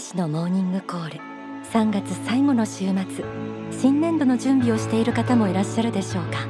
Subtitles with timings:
[0.00, 1.20] 天使のモーニングコール。
[1.74, 3.22] 3月最後の週末。
[3.70, 6.46] 新年度の準備をしている方もいらっしゃるでしょうか。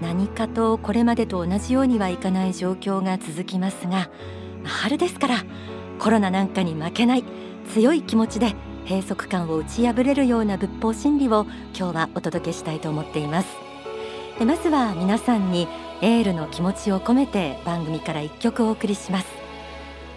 [0.00, 4.10] 何かとこれまでと同じようにはいかない状況が続きますが
[4.64, 5.44] 春ですから
[6.00, 7.24] コロナなんかに負けない
[7.72, 11.46] 強い気持ちで閉塞感を打ち破れるような仏法真理を
[11.78, 13.48] 今日はお届けしたいと思っています。
[14.40, 15.68] でまずは皆さんに
[16.02, 19.26] エールの気持ちを込めて番組から一曲お送りします。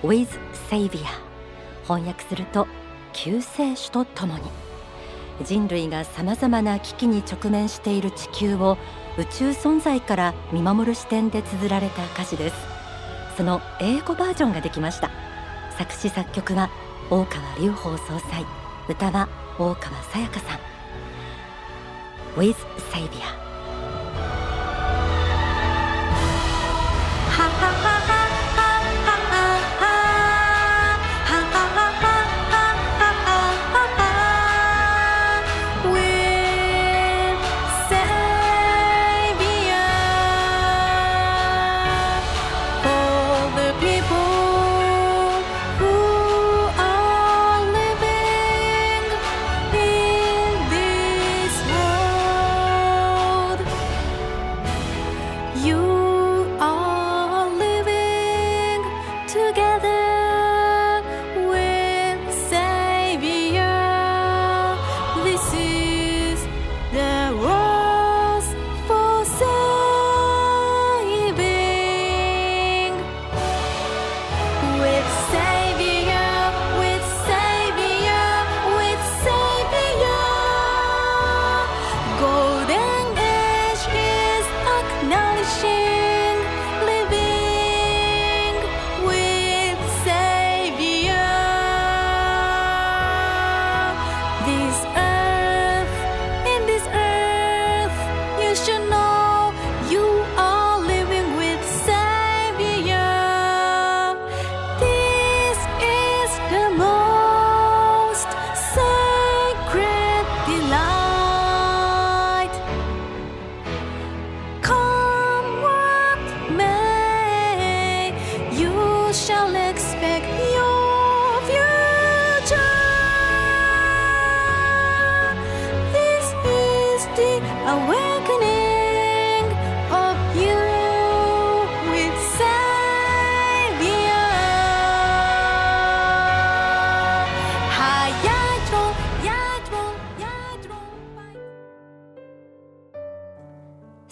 [0.01, 0.29] With
[0.71, 1.26] Savior
[1.87, 2.67] 翻訳すると
[3.13, 4.43] 救世主とともに
[5.43, 8.77] 人類がさまざまな危機に直面している地球を
[9.17, 12.55] 宇宙存在から見守る視点で綴られた歌詞です。
[13.35, 15.11] その英語バージョンができました。
[15.77, 16.69] 作詞作曲は
[17.09, 18.45] 大川隆法総裁。
[18.89, 19.29] 歌は
[19.59, 20.59] 大川さやかさん。
[22.35, 22.55] With
[22.91, 23.46] Savior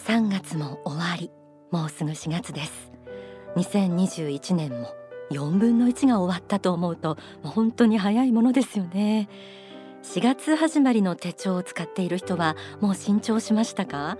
[0.05, 1.31] 3月も終わり
[1.71, 2.91] もうすぐ4月です。
[3.55, 4.93] 2021年も
[5.31, 9.27] 4分の1が終わったと思うと本当に早いものですよね。
[10.03, 14.19] 4月始まりの手帳を使っている人はもう新調しましたか？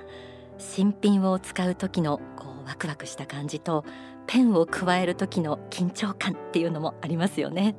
[0.58, 3.86] 新品を使う時のこうワクワクした感じと
[4.26, 7.76] ペンを加える時の緊張感っていうのもありますよね。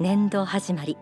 [0.00, 0.98] 年度始まり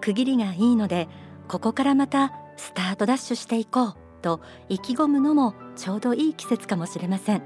[0.00, 1.06] 区切りがいいので
[1.48, 4.01] ここからまたスタートダッシュしていこう。
[4.22, 7.42] と意気込むのもちょうどいい季節かもしれません。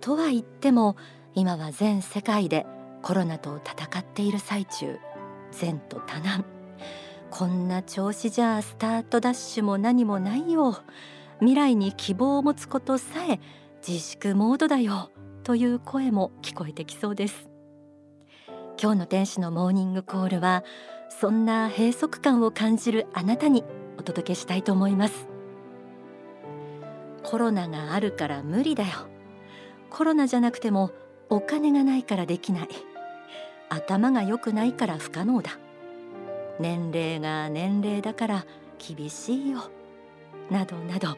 [0.00, 0.96] とは言っても
[1.34, 2.66] 今は全世界で
[3.02, 4.98] コロナと戦っている最中
[5.60, 6.44] 前途多難。
[7.30, 10.76] こんな調子じゃスタートダッシュも何もないよ。
[11.40, 13.40] 未来に希望を持つことさえ
[13.86, 15.10] 自粛モードだよ。
[15.42, 17.48] という声も聞こえてきそうです。
[18.80, 20.64] 今日の天使のモーニングコールは
[21.08, 23.64] そんな閉塞感を感じるあなたに
[23.98, 25.31] お届けしたいと思います。
[27.24, 29.08] コロナがあるから無理だよ。
[29.90, 30.90] コロナじゃなくても
[31.28, 32.68] お金がないからできない。
[33.68, 35.58] 頭が良くないから不可能だ。
[36.60, 38.46] 年齢が年齢だから
[38.78, 39.70] 厳しいよ。
[40.50, 41.16] などなど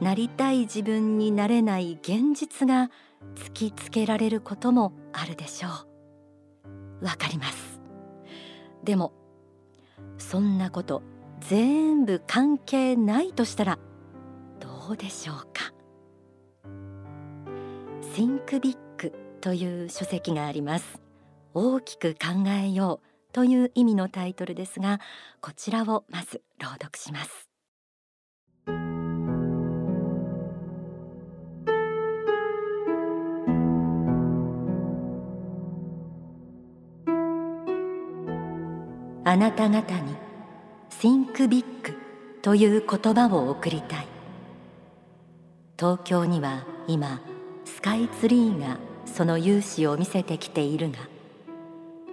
[0.00, 2.90] なりたい自分になれない現実が
[3.34, 5.68] 突きつけられることもあるでしょ
[7.00, 7.04] う。
[7.04, 7.80] わかります。
[8.84, 9.12] でも
[10.18, 11.02] そんなこと
[11.40, 13.78] 全部関係ないとしたら
[14.88, 15.72] どうでしょうか
[18.14, 18.76] ？Think Big
[19.40, 21.00] という書籍があります。
[21.54, 25.00] 大きく考えようという意味のタイトルですが
[25.40, 27.48] こちらをまず朗読します。
[39.24, 40.16] あなた方に
[40.90, 41.64] Think Big
[42.42, 44.11] という言葉を送りたい。
[45.78, 47.20] 東京には今
[47.64, 50.98] スカイツリーがその勇姿を見せてきているが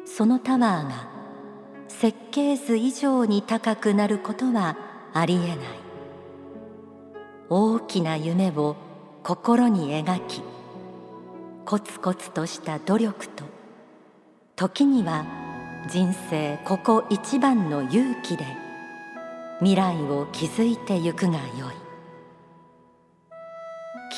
[0.06, 1.08] そのタワーが
[1.88, 4.78] 設計図以上に高くなることは
[5.14, 5.58] ありえない。
[7.52, 8.76] 大きな夢を
[9.24, 10.44] 心に描き
[11.66, 13.44] コツコツとした努力と
[14.56, 15.26] 時には
[15.90, 18.46] 人生ここ一番の勇気で
[19.60, 21.89] 未来を築いてゆくがよい。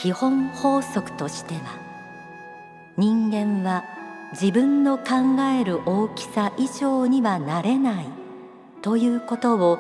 [0.02, 1.78] 基本法則としては
[2.98, 3.84] 人間は
[4.32, 8.08] 自分の考える大きさ以上にはなれない
[8.82, 9.78] ということを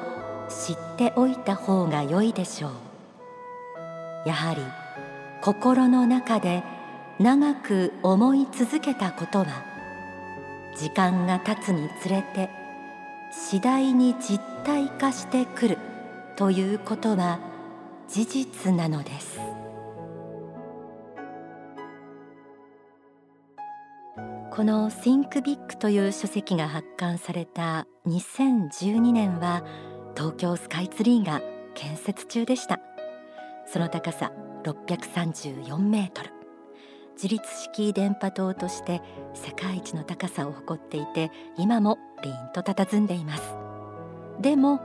[0.47, 2.71] 知っておいた方が良いでしょう。
[4.27, 4.61] やはり
[5.41, 6.61] 心の中で
[7.19, 9.47] 長く思い続けたことは
[10.77, 12.51] 時間が経つにつれて
[13.31, 15.77] 次第に実体化してくる
[16.35, 17.39] ということは
[18.07, 19.39] 事実なのです。
[24.51, 29.63] この Think Big という書籍が発刊された2012年は
[30.13, 31.41] 東京スカイツリーが
[31.73, 32.81] 建設中でした。
[33.65, 34.33] その高さ
[34.65, 36.31] 634メートル。
[37.13, 39.01] 自立式電波塔として
[39.33, 43.55] 世界一の高さを誇っていて今も凛と佇んでいます。
[44.41, 44.81] でも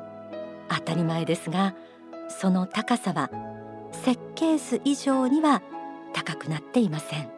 [0.68, 1.74] 当たり前ですが
[2.28, 3.30] その高さは
[3.90, 5.60] 設計図以上には
[6.12, 7.35] 高くなっていません。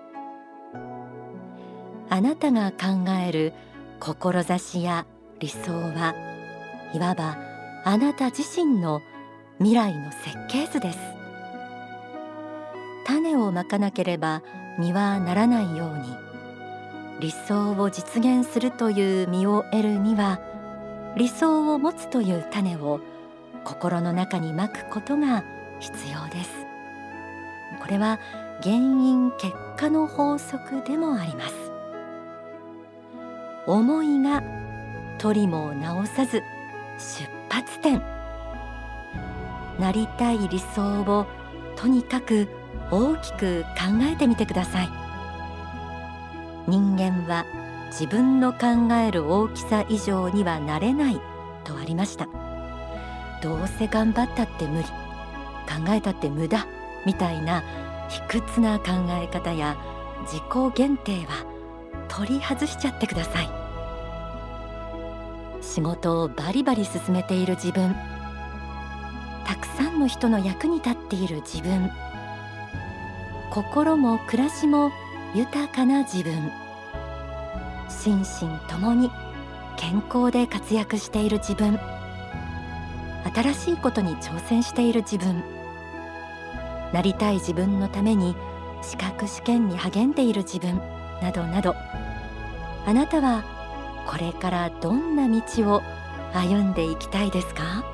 [2.10, 3.52] あなたが考える
[4.00, 5.06] 志や
[5.40, 6.14] 理想は
[6.94, 7.36] いわば
[7.84, 9.02] あなた自身の
[9.58, 10.98] 未来の設計図です。
[13.04, 14.42] 種をまかなければ
[14.78, 16.28] 実はならないように
[17.20, 20.40] 理想を実現するという実を得るには
[21.16, 23.00] 理想を持つという種を
[23.64, 25.42] 心の中にまくことが
[25.80, 26.50] 必要です。
[27.80, 28.18] これは
[28.62, 31.77] 原因結果の法則でもあります。
[33.68, 34.42] 思いが
[35.18, 36.42] 取りも直さず
[36.96, 38.02] 出発点。
[39.78, 41.26] なりたい理想を
[41.76, 42.48] とにかく
[42.90, 44.88] 大きく考えてみてください。
[46.66, 47.44] 人間は
[47.90, 51.20] 自分の考える大きさ以上にはなれない
[51.64, 52.26] とありました。
[53.42, 54.92] どうせ頑張ったって無理考
[55.90, 56.66] えたって無駄
[57.04, 57.62] みたいな
[58.08, 59.76] 卑屈な考え方や
[60.22, 61.44] 自己限定は
[62.08, 63.57] 取り外しちゃってください。
[65.68, 67.94] 仕事をバリバリ進めている自分。
[69.46, 71.90] たくさんの人の役に立っている自分。
[73.50, 74.90] 心も暮らしも
[75.34, 76.50] 豊かな自分。
[77.88, 79.10] 心身ともに
[79.76, 81.78] 健康で活躍している自分。
[83.34, 85.42] 新しいことに挑戦している自分。
[86.94, 88.34] なりたい自分のために
[88.80, 90.80] 資格試験に励んでいる自分。
[91.20, 91.74] などなど。
[92.86, 93.57] あなたは
[94.08, 95.82] これからどんな道を
[96.32, 97.84] 歩んでいきたいですか？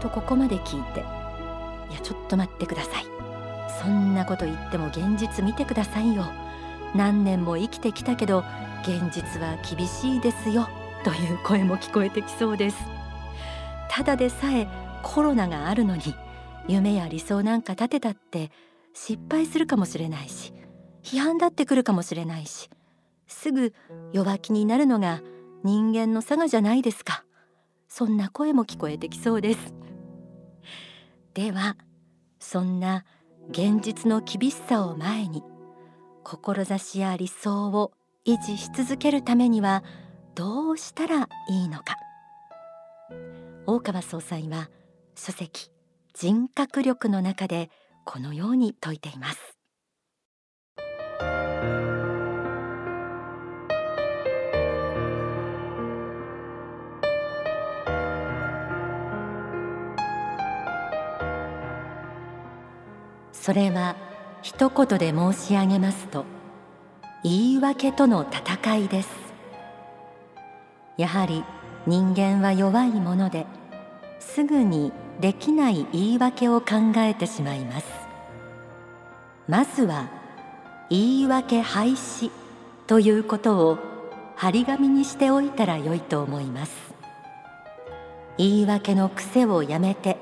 [0.00, 1.02] とここまで聞いてい
[1.92, 3.04] やちょっと待ってください。
[3.82, 6.24] そんなこと言っても現実見てくださいよ。
[6.94, 8.44] 何年も生きてきたけど
[8.82, 10.68] 現実は厳しいですよ。
[11.02, 12.76] という声も聞こえてきそうです。
[13.90, 14.68] ただでさえ
[15.02, 16.02] コロナがあるのに
[16.68, 18.52] 夢や理想なんか立てたって
[18.94, 20.53] 失敗するかもしれないし
[21.04, 22.68] 批判だってくるかもしれないし
[23.28, 23.72] すぐ
[24.12, 25.22] 弱気になるのが
[25.62, 27.24] 人間の差がじゃないですか。
[27.88, 29.74] そんな声も聞こえてきそうです。
[31.32, 31.76] では
[32.38, 33.04] そんな
[33.50, 35.42] 現実の厳しさを前に
[36.22, 37.92] 志や理想を
[38.26, 39.84] 維持し続けるためには
[40.34, 41.96] どうしたらいいのか。
[43.66, 44.68] 大川総裁は
[45.14, 45.70] 書籍
[46.12, 47.70] 人格力の中で
[48.04, 49.53] このように説いています。
[63.34, 63.96] それは
[64.40, 66.24] 一言で申し上げますと
[67.22, 69.10] 言い訳との戦いです。
[70.96, 71.44] やはり
[71.86, 73.46] 人間は弱いもので
[74.20, 77.86] すぐにできない言い訳を考えてしまいます。
[79.48, 80.08] まずは
[80.88, 82.30] 言い訳廃止
[82.86, 83.78] ということを
[84.36, 86.94] 張り紙にしておいたらよいと思います。
[88.38, 90.16] 言い訳の癖をやめて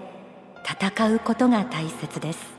[0.64, 2.51] 戦うことが大切です。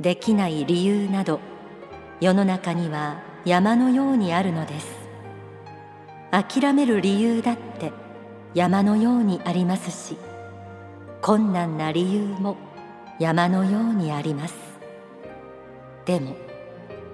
[0.00, 1.40] できない理由など
[2.20, 5.04] 世の中には山のようにあるのです。
[6.30, 7.92] 諦める理由だって
[8.54, 10.16] 山のようにありますし
[11.22, 12.56] 困難な理由も
[13.20, 14.54] 山のようにあります。
[16.06, 16.36] でも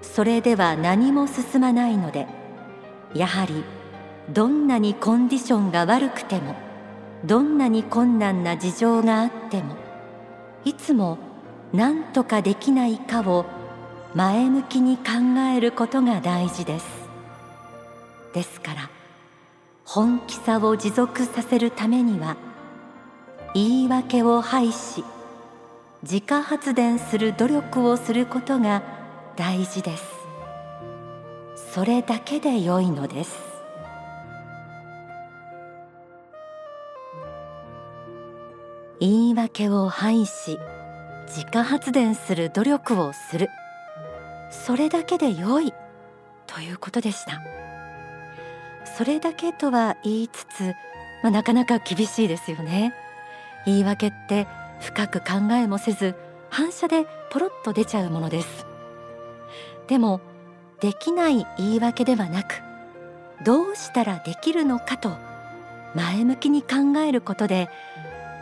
[0.01, 2.27] それでは何も進まないので
[3.13, 3.63] やはり
[4.33, 6.55] どんなにコンディションが悪くても
[7.23, 9.75] どんなに困難な事情があっても
[10.65, 11.19] いつも
[11.73, 13.45] 何とかできないかを
[14.13, 15.03] 前向きに考
[15.55, 16.85] えることが大事です。
[18.33, 18.89] ですから
[19.85, 22.37] 本気さを持続させるためには
[23.53, 25.03] 言い訳を排し
[26.03, 28.83] 自家発電する努力をすることが
[29.35, 30.03] 大事です。
[31.73, 33.37] それだけで良いのです。
[38.99, 40.59] 言い訳を排し
[41.33, 43.49] 自家発電する努力をする。
[44.49, 45.73] それだけで良い。
[46.45, 47.41] ということでした。
[48.97, 50.73] それだけとは言いつつ、
[51.23, 52.93] まあ、なかなか厳しいですよね。
[53.65, 54.45] 言い訳って
[54.81, 56.15] 深く考えもせず
[56.49, 58.65] 反射でポロッと出ちゃうものです。
[59.87, 60.19] でも
[60.81, 62.55] できない言い訳ではなく
[63.45, 65.15] どうしたらできるのかと
[65.95, 67.69] 前向きに考えることで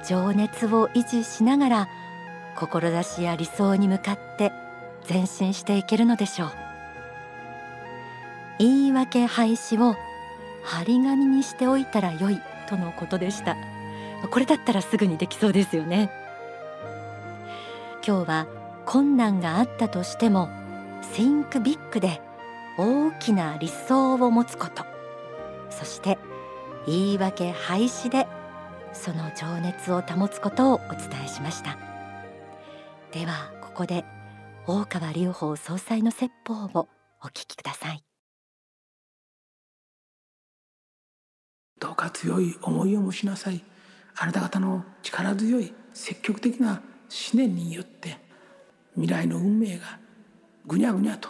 [0.08, 1.88] 情熱を維持しながら
[2.68, 4.52] 志や理想に向かって
[5.10, 6.52] 前進していけるのでしょう。
[8.60, 9.96] 言い訳廃止を
[10.64, 13.56] 張り紙にしておいたらよいとのことでした。
[14.30, 16.12] これだったらすぐにできそうですよね。
[18.06, 18.48] 今日は
[18.86, 20.50] 困難があったとしても
[21.14, 22.22] Think Big で
[22.78, 24.86] 大きな理想を持つこと。
[25.70, 26.18] そして
[26.86, 28.28] 言い訳廃止で
[28.92, 31.89] その情熱を保つことをお伝えしました。
[33.12, 34.06] ではここで
[34.68, 36.88] 大川隆法総裁の説法を
[37.24, 38.04] お聞きください。
[41.80, 43.64] どうか強い思いを持ちなさい。
[44.16, 46.82] あなた方の力強い積極的な思
[47.34, 48.18] 念によって
[48.94, 49.98] 未来の運命が
[50.68, 51.30] ぐにゃぐにゃと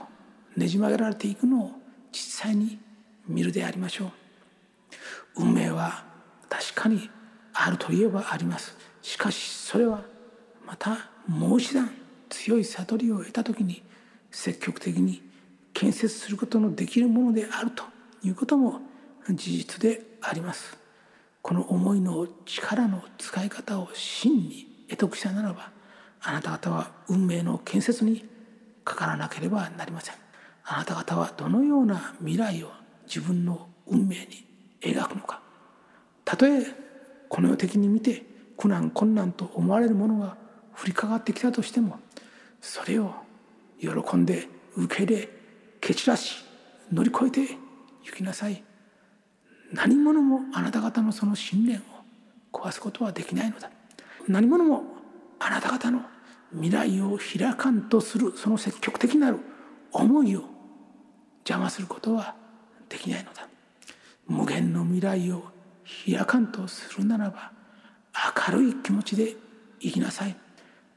[0.57, 1.71] ねじ曲げられていくのを
[2.11, 2.77] 実際に
[3.25, 4.07] 見るでありましょ
[5.37, 5.43] う。
[5.43, 6.03] 運命は
[6.49, 7.09] 確かに
[7.53, 8.75] あるといえばあります。
[9.01, 10.08] しかしそれは
[10.69, 11.89] またもう一段
[12.29, 13.81] 強い悟りを得た時に
[14.29, 15.23] 積極的に
[15.73, 17.83] 建設することのできるものであると
[18.21, 18.79] いうことも
[19.27, 20.77] 事実であります。
[21.41, 25.71] この思いの力の使い方を真に得得したならば
[26.21, 28.27] あなた方は運命の建設に
[28.83, 30.15] かからなければなりません。
[30.65, 32.69] あなた方はどのような未来を
[33.07, 34.45] 自分の運命に
[34.81, 35.41] 描くのか。
[36.23, 36.61] たとえ
[37.27, 38.23] この世的に見て
[38.55, 40.37] 苦難困難と思われるものが
[40.81, 41.99] 降りかかってきたとしても
[42.61, 43.13] それを
[43.79, 45.29] 喜んで受け入れ
[45.81, 46.45] 蹴散らし
[46.91, 47.57] 乗り越えて
[48.05, 48.63] 行きなさい。
[49.71, 51.81] 何者もあなた方のその信念を
[52.51, 53.69] 壊すことはできないのだ。
[54.27, 54.83] 何者も
[55.39, 56.01] あなた方の
[56.53, 59.39] 未来を開かんとするその積極的なる
[59.91, 60.43] 思いを
[61.39, 62.35] 邪魔することは
[62.89, 63.47] できないのだ。
[64.27, 65.43] 無限の未来を
[66.05, 67.51] 開かんとするならば
[68.47, 69.35] 明るい気持ちで
[69.79, 70.35] 生きなさい。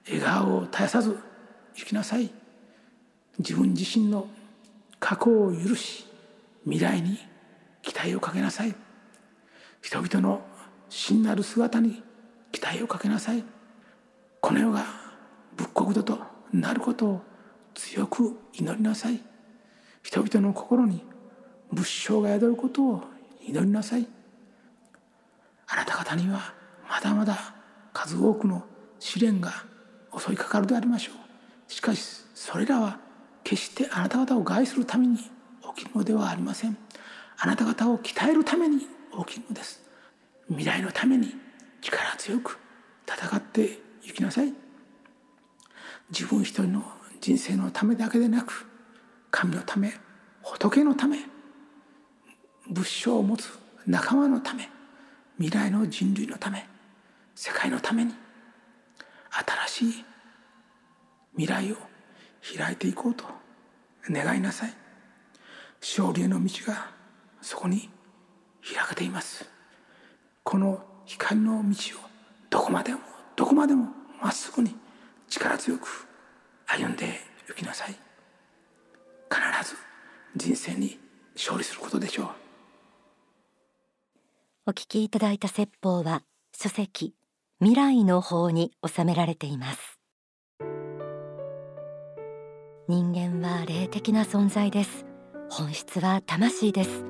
[0.06, 1.18] 笑顔を絶やさず
[1.74, 2.30] 生きなさい。
[3.38, 4.28] 自分自身の
[5.00, 6.06] 過去を許し
[6.64, 7.18] 未来に
[7.82, 8.74] 期待をかけなさい。
[9.80, 10.42] 人々の
[10.88, 12.02] 真なる姿に
[12.52, 13.42] 期待をかけなさい。
[14.40, 14.84] この世が
[15.56, 16.18] 仏国土と
[16.52, 17.22] なることを
[17.74, 19.20] 強く祈りなさい。
[20.02, 21.04] 人々の心に
[21.72, 23.02] 仏性が宿ることを
[23.40, 24.06] 祈りなさい。
[25.68, 26.52] あなた方には
[26.88, 27.54] まだまだ
[27.92, 28.62] 数多くの
[28.98, 29.64] 試練が
[30.18, 31.72] 襲いかかるでありましょう。
[31.72, 32.98] しかしそれらは
[33.44, 35.24] 決してあなた方を害するために起
[35.76, 36.76] きるのではありません。
[37.38, 38.86] あなた方を鍛えるために起
[39.34, 39.82] きるのです。
[40.48, 41.34] 未来のために
[41.80, 42.58] 力強く
[43.06, 44.52] 戦っていきなさい。
[46.10, 46.84] 自分一人の
[47.20, 48.66] 人生のためだけでなく
[49.30, 49.92] 神のため
[50.42, 51.18] 仏のため
[52.68, 53.50] 仏性を持つ
[53.86, 54.68] 仲間のため
[55.38, 56.66] 未来の人類のため
[57.34, 58.12] 世界のために
[59.68, 60.04] 新しい
[61.36, 61.76] 未来を
[62.56, 63.24] 開いていこうと
[64.10, 64.74] 願いなさい。
[65.80, 66.90] 勝利への道が
[67.40, 67.88] そこに
[68.62, 69.48] 開けています。
[70.44, 72.00] この光の道を
[72.50, 73.00] どこまでも
[73.34, 73.88] どこまでも
[74.20, 74.76] まっすぐに
[75.28, 76.06] 力強く
[76.66, 77.96] 歩んで行きなさい。
[79.30, 79.76] 必ず
[80.36, 80.98] 人生に
[81.34, 82.28] 勝利することでしょう。
[84.66, 86.22] お聞きいただいた説法は
[86.54, 87.14] 書籍
[87.62, 90.00] 未来の方に収められています。
[92.88, 95.06] 人間は霊的な存在です。
[95.48, 97.04] 本質は魂です。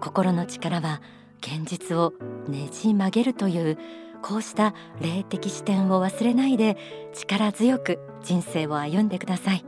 [0.00, 1.02] 心の力は
[1.40, 2.12] 現実を
[2.46, 3.78] ねじ曲げるという
[4.22, 6.76] こうした霊的視点を忘れないで
[7.12, 9.64] 力強く人生を歩んでください。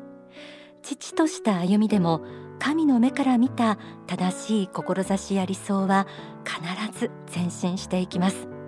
[0.83, 2.23] 父とした歩みでも
[2.61, 3.76] 神の目から見た
[4.07, 6.07] 正しい志や理想は
[6.45, 8.62] 必ず前進していきます。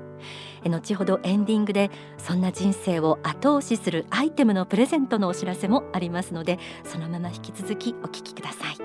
[0.68, 8.76] 後ほどエンディングでそんな人生を後押しするアイテムのプレゼントのお知らせもありますのでそのまま引き続きお聞きください。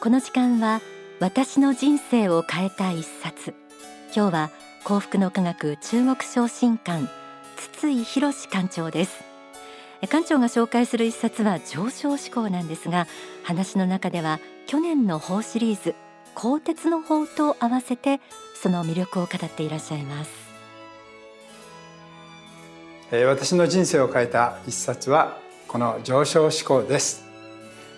[0.00, 0.80] この時間は
[1.20, 3.54] 私の人生を変えた一冊。
[4.16, 4.50] 今日は
[4.82, 7.06] 幸福の科学中国昇進館
[7.56, 9.29] 筒井博館長です。
[10.06, 13.06] 館長が紹介する一冊は上昇志向なんですが
[13.42, 15.94] 話の中では去年の法シリーズ
[16.34, 18.20] 鋼鉄の法と合わせて
[18.54, 20.50] その魅力を語っていらっしゃいます。
[23.10, 27.24] 私の人生を変えた一冊はこの上昇志向です。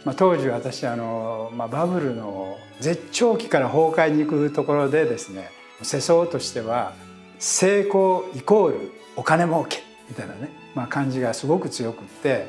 [0.04, 5.50] まあ、当時私あの、まあ、バブルの絶頂期から崩壊に行くところでですね
[5.82, 6.94] 世相としては
[7.38, 12.46] 成功イコールお金儲けみたいなね、まあ、感じがすごく強くって、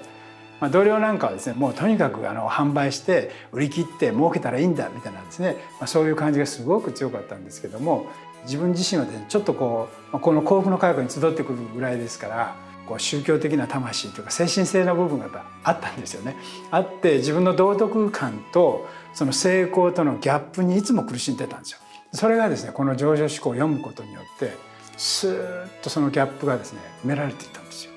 [0.60, 8.08] まあ、同僚なんかはですねもうとにかくあの販売して売り切って儲けたらいいんだみたいなですね、まあ、そういう感じがすごく強かったんですけども
[8.46, 12.56] 自分自身はですねちょっとこうこの幸福の科学に集ってくるぐらいですから
[12.88, 16.36] こう宗教的な魂というか精神性の部分があったんですよね。
[16.70, 21.80] あって自分の道徳感とその成功とのギャップにいつも苦しんでたんですよ。
[22.14, 24.54] それがですねこの上場思考を読むことによって
[24.98, 27.93] スーッとそのギャップがですね埋められていったんですよ。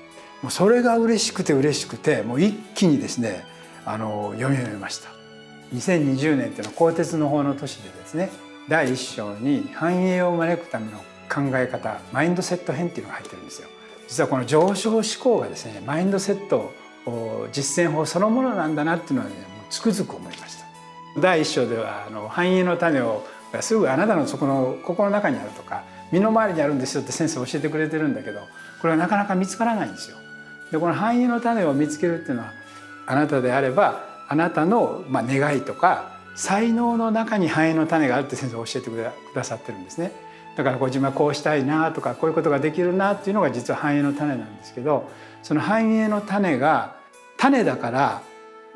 [0.47, 3.43] もうそれが嬉しくて嬉しくてもう一気にですね
[3.85, 5.09] あの読み終えました。
[5.75, 8.29] 2020年っていうのは鋼鉄の方の年でですね
[8.69, 10.99] 第一章に繁栄を招くための
[11.29, 13.67] 考え方マインドセット編っていうのが入ってるんですよ。
[14.07, 16.71] 実はこの上昇思考がですねマインドセット
[17.51, 20.65] 実践法そのものなんだなっていうのはねもうつくづく思いました
[21.19, 23.25] 第一章ではあの繁栄の種を
[23.59, 28.39] すぐあなたのそこの心の中にあるとか身の回りにあるんですよって先生教えてくれてるんだけど
[28.79, 30.17] これはなかなか見つからないんですよ
[30.71, 32.51] でこの繁栄の種を見つけるっていうのは
[33.05, 40.11] あなたであればあなたのまあ願いとか才能の中に繁栄の種があるって先生教えてくださってるんですね
[40.55, 45.09] だからこう自分はこうしたいなとかこういうことができるなっていうのが実は繁栄の種なんですけど
[45.43, 46.97] その繁栄の種が
[47.37, 48.21] 種だから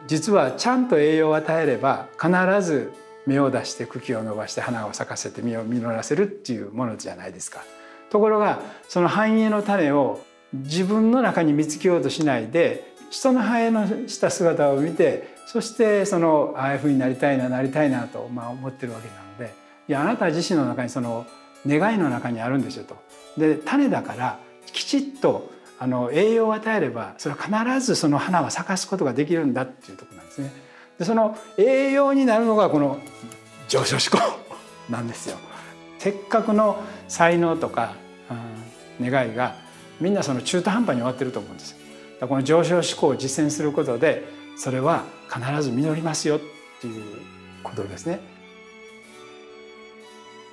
[0.07, 2.29] 実はちゃんと栄養を与えれば必
[2.61, 2.93] ず
[3.27, 7.63] 芽を出して茎を伸ばして花を咲かせて実を実らせるっていうものじゃないですか。
[8.09, 10.19] ところがその繁栄の種を
[10.53, 19.53] 自分の中に見つけようとしないで人の繁栄のした姿を見てそしてそのああいうふうになりたいななりたいなとまあ思ってるわけなので
[19.87, 21.25] いやあなた自身の中にその
[21.67, 22.95] 願いの中にあるんですよと。
[23.37, 24.39] で種だから
[24.71, 30.51] きちっとあの栄養を与えればそれは必ずその花は咲かすことができるんだっていうとこなんですね。
[30.99, 32.99] でその栄養になるのがこの
[33.67, 34.19] 上昇志向
[34.89, 35.37] なんですよ。
[35.97, 37.95] せっかくの才能とか、
[38.99, 39.55] うん、願いが
[40.01, 41.75] みんなその中途半端に終わってると思うんです。
[42.19, 44.23] この上昇志向を実践することで
[44.55, 46.39] それは必ず実りますよっ
[46.81, 47.03] ていう
[47.63, 48.19] ことですね。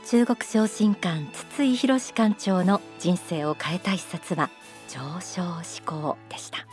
[0.07, 4.49] 中国昇進館筒井博館長の人生を変えた一冊は
[4.89, 6.67] 上昇志向でした